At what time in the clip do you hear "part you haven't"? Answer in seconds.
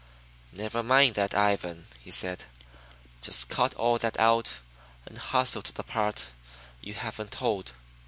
5.83-7.33